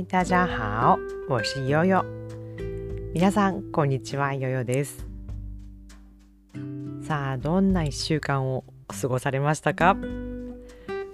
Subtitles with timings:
[0.00, 2.02] 嗨，大家好，我是悠悠。
[3.12, 5.06] 皆さんこんにちは、ヨヨです。
[7.02, 9.96] さあ、どんな一週間を過ごされましたか？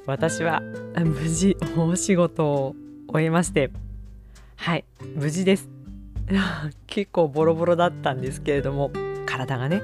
[0.07, 0.61] 私は
[1.05, 2.77] 無事大仕事を
[3.09, 3.73] 終えまして、
[4.55, 4.84] はい、
[5.16, 5.68] 無事です。
[6.87, 8.93] 結構ボロボロだったんですけれども、
[9.27, 9.82] 体がね、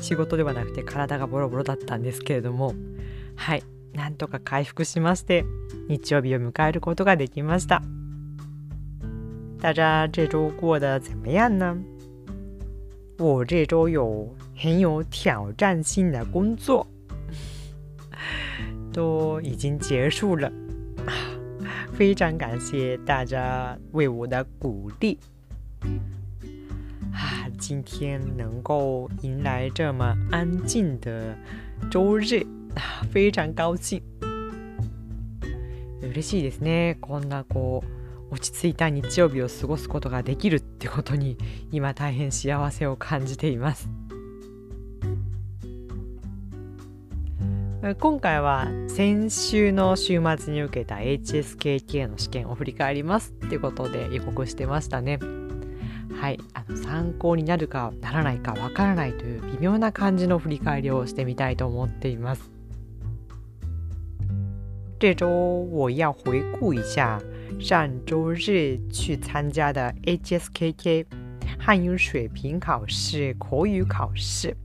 [0.00, 2.74] 仕事ではなくて体がボロボロだったんですけれども、
[3.36, 3.62] はい、
[3.94, 5.44] なんとか回復しまして
[5.88, 7.80] 日曜日を迎えることができました。
[9.59, 11.77] 大家这周过得怎么样呢？
[13.17, 16.85] 我这周有很有挑战性的工作，
[18.91, 20.51] 都已经结束了，
[21.93, 25.17] 非常感谢大家为我的鼓励。
[27.13, 31.35] 啊，今天能够迎来这么安静的
[31.89, 32.45] 周日。
[33.09, 34.01] 非常高興
[36.01, 37.87] 嬉しいですねこんなこう
[38.30, 41.36] 落ち着いた日曜日を過ごすことができるってことに
[41.72, 43.88] 今大変幸せを感じています。
[47.98, 55.18] 今回は先週の週末に受けた HSKK の試験を振り返りますっていうことで予告してましたね。
[56.20, 62.50] はいあの参考になるかならないかわからないという微妙な感じの振り返りをしてみたいと思っています。
[64.98, 65.24] 这周
[65.72, 67.18] 我要回顾一下。
[67.59, 71.05] 上周日去参加的 HSKK
[71.59, 74.55] 汉语水平考试口语考试。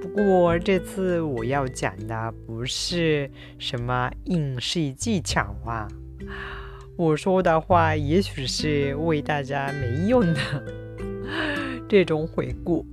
[0.00, 5.88] 不过这次我要讲的不是什么应试技巧啊，
[6.96, 10.40] 我说的话也许是为大家没用的
[11.88, 12.86] 这种回顾。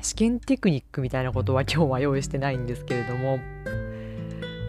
[0.00, 3.40] 試験テクニックみたいなことは今日は用意してないんですけれども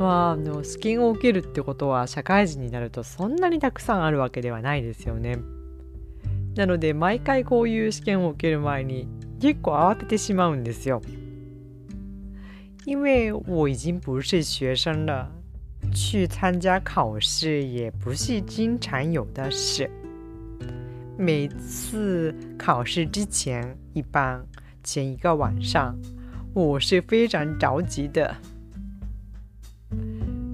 [0.02, 5.38] まああの試験を受けるってことは社会人になるとそんなにたくさんあるわけではないですよね。
[6.56, 9.08] なので毎回こういう試験を受ける前に
[9.40, 11.00] 結構慌ててしまうんですよ。
[12.84, 15.30] 因为我已经不是学生了，
[15.94, 19.88] 去参加考试也不是经常有的事。
[21.16, 24.44] 每次考试之前，一般
[24.82, 25.96] 前一个晚上，
[26.54, 28.34] 我是非常着急的。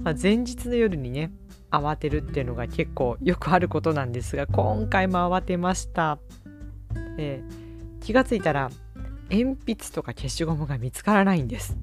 [0.09, 1.29] まあ、前日の夜にね
[1.69, 6.17] 慌てるっていうのが結構よくあることなんですが今回も慌てました、
[7.19, 8.71] えー、気がついたら
[9.29, 11.77] 鉛筆とか消しゴムが見つからないんです。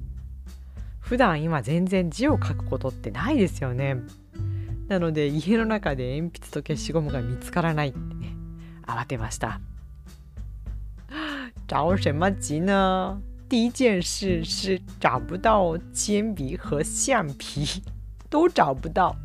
[0.99, 3.95] 普段今全然字を書くことってないですよね。
[4.89, 8.35] なので家の中で鉛筆と消しゴムが見つからないってね
[8.85, 9.61] 慌てました。
[11.65, 13.21] 着什么急呢？
[13.49, 17.81] 第一件事是找不到铅笔和橡皮，
[18.29, 19.15] 都找不到。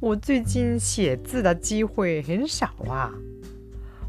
[0.00, 3.12] 我最近写字的机会很少啊，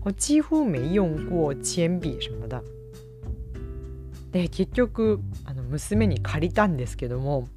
[0.04, 2.64] 我几乎没用过铅笔什么的。
[4.32, 7.48] で結局あの娘に借りたんですけども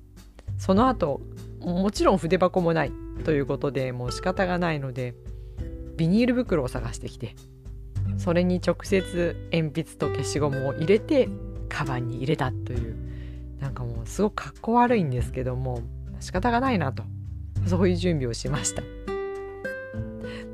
[0.59, 1.23] その後
[1.61, 2.93] もちろん筆箱もない
[3.25, 5.15] ということでもう仕方がないので
[5.97, 7.35] ビニール袋を探してきて
[8.19, 11.31] それに直接鉛筆と消しゴムを入れて
[11.71, 12.95] カバンに入れたという
[13.61, 15.81] なんかもうすごくかっこ悪いんですけども
[16.21, 17.03] 仕方がないなと。
[17.67, 18.83] そういう準備をしました。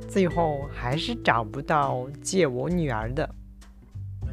[0.09, 3.29] 最後还是找不到借我女儿的。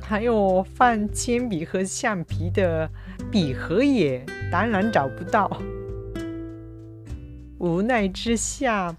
[0.02, 2.90] 还有放铅笔和橡皮的。
[3.32, 5.62] 笔盒也当然找不到。
[7.60, 8.96] 无奈之下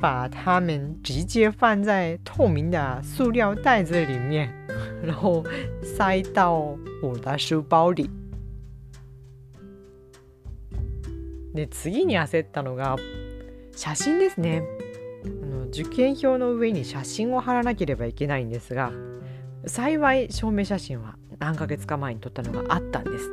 [0.00, 4.52] 把它们直接放在透明的塑料袋子里面，
[5.02, 5.42] 然后
[5.82, 8.08] 塞到我的书包里。
[11.54, 12.96] で次に焦ったのが
[13.74, 14.62] 写真ですね。
[15.24, 18.92] あの受験票の上に写真を貼らなければいけないんですが
[19.66, 23.30] 幸い証明写真は何ヶ月か前に撮ったのがあったんです。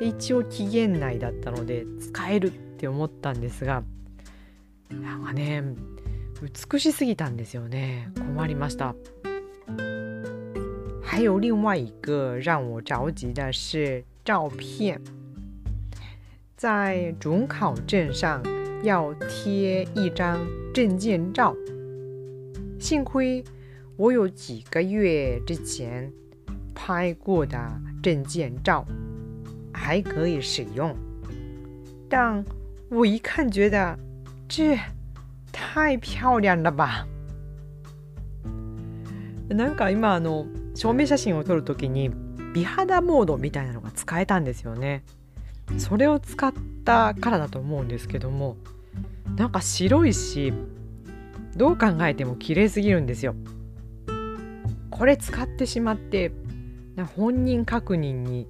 [0.00, 3.82] で一応期限内だったので使えるって思ったんですが
[4.90, 5.62] なんかね
[6.70, 8.10] 美しすぎたんですよね。
[8.16, 8.94] 困りました。
[11.02, 15.00] 还有另外一个让我着急的是照片，
[16.55, 18.41] 在准考证上
[18.83, 20.39] 要贴一张
[20.73, 21.55] 证件照。
[22.79, 23.43] 幸亏
[23.97, 26.11] 我有几个月之前
[26.73, 27.57] 拍过的
[28.01, 28.85] 证件照，
[29.73, 30.95] 还可以使用。
[32.09, 32.43] 但
[32.89, 33.97] 我一看觉得
[34.47, 34.77] 这。
[35.53, 37.05] 太漂亮了吧
[39.49, 42.09] なんか今あの証明写真を撮る時に
[42.53, 45.03] 美肌モードみたいなのが使えたんですよね
[45.78, 46.52] それを使っ
[46.84, 48.56] たからだと思うんですけども
[49.36, 50.52] なんか白いし
[51.56, 53.34] どう考えても綺麗すぎるんですよ。
[54.90, 56.32] これ使ってしまって
[57.16, 58.48] 本人確認に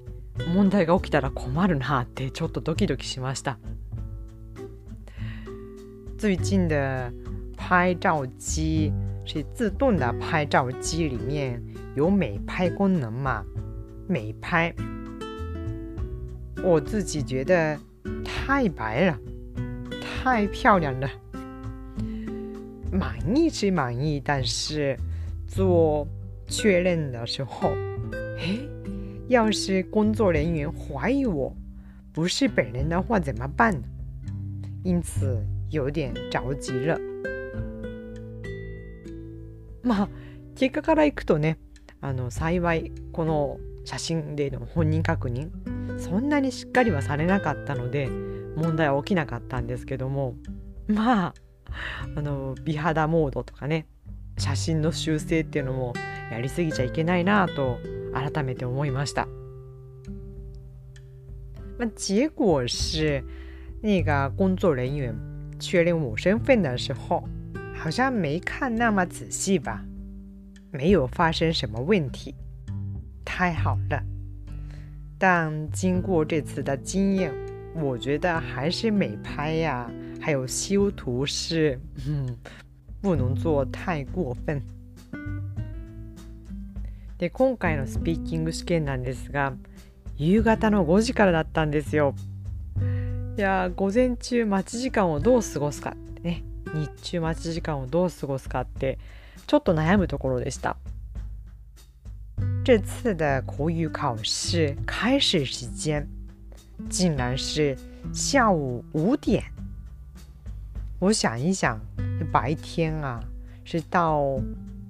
[0.54, 3.58] 問題が起きたら困るなってちょっとドキドキしました。
[6.19, 7.12] 最近的
[7.56, 8.92] 拍照机
[9.24, 11.60] 是自动的拍照机，里面
[11.96, 13.44] 有美拍功能嘛？
[14.08, 14.72] 美拍，
[16.62, 17.79] 我自己觉得
[18.25, 19.19] 太白了，
[20.00, 21.08] 太漂亮了。
[22.91, 24.97] 满意是满意，但是
[25.47, 26.06] 做
[26.49, 27.70] 确认的时候，
[28.38, 28.58] 哎，
[29.29, 31.55] 要是工作人员怀疑我
[32.12, 33.82] 不是本人的话怎么办呢？
[34.82, 36.99] 因此有点着急了。
[39.82, 40.08] まあ
[40.56, 41.58] 結果からいくとね
[42.00, 45.50] あの幸いこの写真での本人確認
[46.08, 48.08] そんなにしっかりはされなかったので
[48.56, 50.37] 問題は起きなかったんですけども
[50.87, 51.35] まあ
[52.14, 53.88] あの美肌モードとかね
[54.38, 55.94] 写真の修正っていうのも
[56.31, 57.79] やりすぎちゃいけないなと
[58.14, 59.26] 改めて思いました。
[61.79, 63.23] 那结果是，
[63.82, 65.14] 那个工作人员
[65.58, 67.29] 确认我身份的时候，
[67.75, 69.85] 好像没看那么仔细吧，
[70.70, 72.35] 没有发生什么问题，
[73.25, 74.15] 太好了。
[75.18, 77.32] 但经过这次的经验，
[77.74, 79.90] 我觉得还是美拍呀，
[80.20, 82.36] 还有修图是，嗯，
[83.00, 84.62] 不能做太过分。
[87.18, 89.54] で今回のスピーキング試験なんですが
[90.18, 92.14] 夕方の5時からだったんですよ。
[93.38, 96.42] いや午前中待ち時間をどう過ごすかってね
[96.74, 98.98] 日中待ち時間をどう過ごすかって
[99.46, 100.76] ちょっと悩むところでした。
[102.66, 106.04] 这次的口语考试开始时间
[106.90, 107.78] 竟然是
[108.12, 109.44] 下午五点。
[110.98, 111.80] 我想一想，
[112.32, 113.22] 白天啊，
[113.64, 114.42] 是到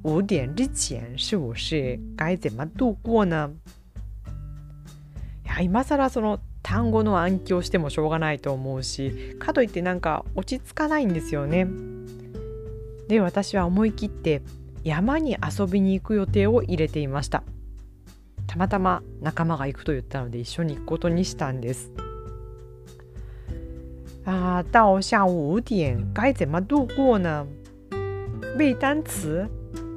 [0.02, 3.50] 五点之前，是不是该怎么度过呢？
[5.44, 11.67] いや今更その単語の暗記をしてもしょうがないと思うしかといってなんか落ち着かないんですよね。
[13.06, 14.40] で私は思い切って
[14.82, 17.43] 山に遊びに行く予定を入れていました
[18.56, 21.92] たまたま仲間が行くと言ったので一緒に行くことにしたんです
[24.25, 27.48] あ到下午五点该怎么度过呢
[28.57, 29.48] 背单词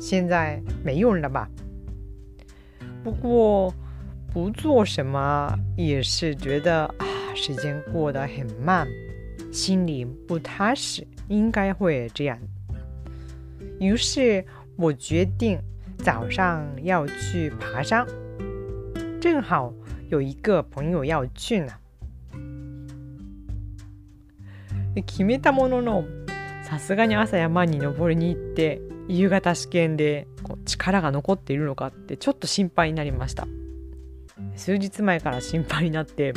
[0.01, 1.49] 现在没用了吧
[3.03, 3.75] 不过
[4.33, 8.87] 不做什么也是觉得啊时间过得很慢
[9.53, 12.39] 心里不踏实应该会这样
[13.81, 14.45] 于是
[14.77, 15.59] 我决定
[15.99, 18.07] 早上要去爬山，
[19.22, 19.74] 正好
[20.10, 21.74] 有一个朋友要去呢。
[25.06, 26.06] 決めたものの
[26.64, 33.48] さすがに朝山に登りに行って夕方試験でこう力が残っているのかってちょっと心配になりました
[34.56, 36.34] 数日前から心配になって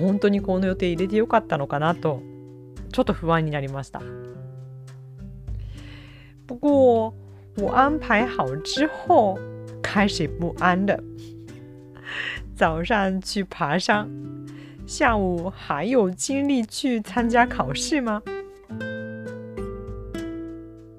[0.00, 2.20] 本当にこの予定入れてよかったのかなと
[2.92, 4.00] ちょっと不安になりました
[6.46, 7.14] 不过
[7.56, 9.38] 我安排好之后，
[9.82, 10.98] 开始不安的。
[12.58, 14.08] 早上去爬山，
[14.84, 18.20] 下午还有精力去参加考试吗？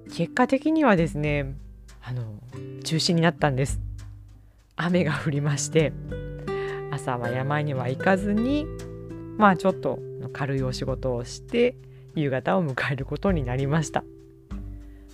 [0.10, 1.54] 結果的にはですね、
[2.02, 2.24] あの
[2.86, 3.82] 中止になったんです。
[4.78, 5.92] 雨が降りまして、
[6.92, 8.66] 朝は山には行かずに、
[9.38, 10.00] まあちょっと
[10.32, 11.76] 軽いお仕事をして
[12.16, 14.06] 夕方を迎えることになりました。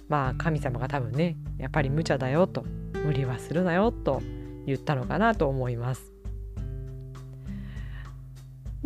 [0.07, 2.63] まあ神様が多分ねやっぱり無茶だよと
[3.03, 4.21] 無理はするなよと
[4.67, 6.14] 言ったのかなと思います。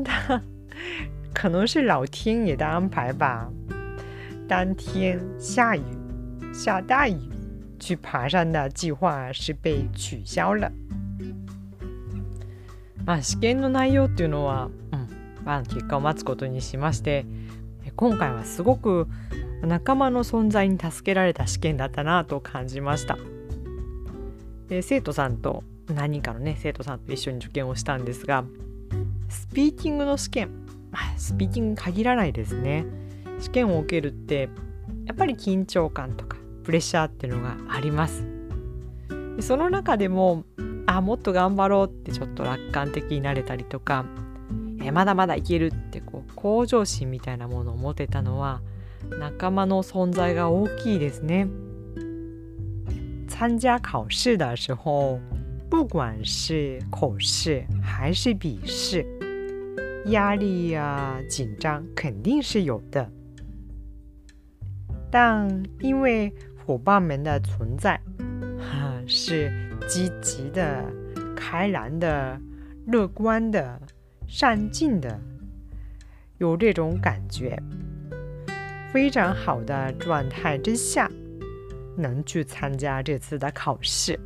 [0.04, 0.42] 那
[1.34, 3.50] 可能是老天爷的安排吧。
[4.48, 5.84] 当天下雨，
[6.54, 7.18] 下大雨，
[7.80, 10.72] 去爬山的计划是被取消了。
[13.06, 15.08] まあ試験の内容っていうのは、うん、
[15.46, 17.26] まあ結果を待つことにしまして、
[17.96, 19.08] 今回はすごく
[19.62, 23.18] 仲間の存在に助けられた試験だったなと感じました
[24.70, 28.46] で生徒さんと何人かのね生徒さんと一緒に受験をしたんですが
[29.30, 30.50] スピーキングの試験、
[30.92, 32.86] まあ、スピーキング限らないですね。
[33.40, 34.50] 試験を受けるって
[35.06, 38.26] やっぱり緊張感とかプレッシャーっていうのがあります。
[39.38, 40.44] でその中でも
[40.88, 44.06] あもっと頑張ろうってちょっと楽観的になれたりとか
[44.82, 48.62] えまだまだいけるってこう向上心みたいなものを持てたのは
[49.20, 51.48] 仲間の存在が大きいですね。
[53.28, 55.20] 参加考试的时候，
[55.70, 59.06] 不管是口试还是笔试，
[60.07, 63.11] 压力啊、紧张肯定是有的，
[65.11, 66.33] 但因为
[66.65, 68.01] 伙伴们的存在，
[69.07, 69.53] 是
[69.87, 70.85] 积极的、
[71.37, 72.41] 开朗的、
[72.87, 73.81] 乐观的、
[74.27, 75.21] 上进的，
[76.39, 77.63] 有这种感觉，
[78.93, 81.11] 非常好的状态之下，
[81.97, 84.19] 能去参加这次的考试。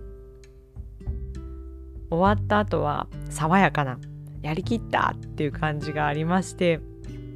[2.11, 3.99] 終わった後は爽やかな
[4.44, 6.80] やりきったっていう感じがありまして、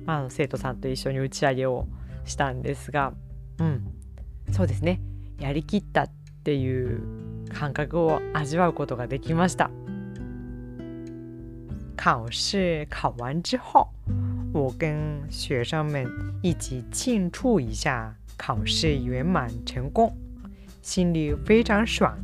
[0.05, 1.87] まあ、生徒さんと一緒に打ち上げを
[2.25, 3.13] したんですが、
[3.57, 3.87] うん、
[4.51, 5.01] そうですね
[5.39, 6.11] やりきったっ
[6.43, 9.71] ていう感覚を味わうことができました。
[11.97, 13.87] 考试考完之后，
[14.53, 16.07] 我跟学生们
[16.43, 20.13] 一起庆祝一下考试圆满成功，
[20.83, 22.15] 心里非常爽。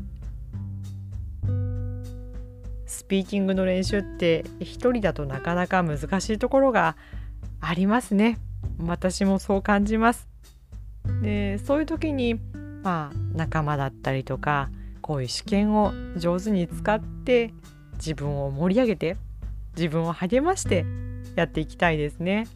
[3.14, 6.98] ピーキングの練習って一人だとなかなか難しいところが
[7.62, 8.40] ありますね。
[8.80, 10.28] 私もそう感じます。
[11.22, 12.40] でそういう時に
[12.82, 17.54] まあ仲間だったりとかこういう試験を上手に使って
[17.98, 19.16] 自分を盛り上げて
[19.76, 20.84] 自分を励まして
[21.36, 22.48] やっていきたいですね。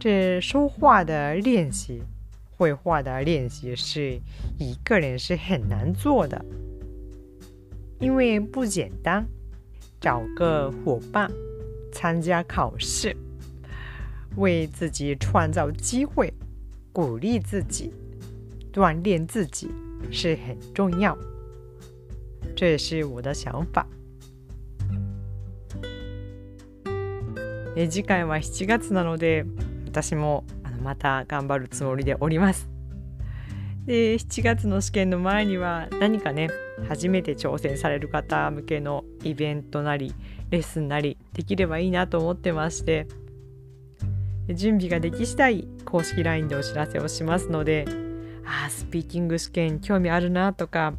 [0.00, 2.02] 这说话的练习、
[2.58, 4.20] 绘画的练习是
[4.58, 6.44] 一个人是很难做的。
[7.99, 9.27] 因为不简单，
[9.99, 11.31] 找个伙伴
[11.91, 13.15] 参加考试，
[14.35, 16.33] 为自己创造机会，
[16.91, 17.91] 鼓励自己，
[18.73, 19.69] 锻炼自己
[20.11, 21.17] 是很重要。
[22.55, 23.85] 这是我的想法。
[27.77, 29.45] え次回は7月なので
[29.85, 32.69] 私もあのまた頑張るつもりでおります。
[33.90, 36.48] で7月の試験の前には何かね
[36.88, 40.14] 初めて挑戦される方向けのイベントなり
[40.50, 43.08] レッスンなりできればいいなと思ってまして
[44.48, 47.84] 準備ができ次第公式 LINE でお知らせをしますので
[48.46, 50.94] あスピーキング試験興味あるなとか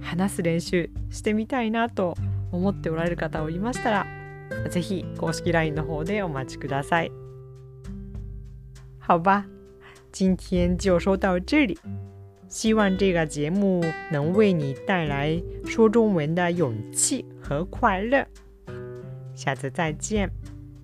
[0.00, 2.14] 話す練習してみたいなと
[2.52, 4.06] 思っておられる方おりましたら
[4.70, 7.10] 是非公式 LINE の方でお待ちください。
[9.00, 9.46] 好吧，
[10.12, 11.76] 今天就说到这里。
[12.48, 18.26] 希望这个节目能为你带来说中文的勇气和快乐。
[19.34, 20.30] 下次再见，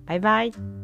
[0.05, 0.82] 拜拜。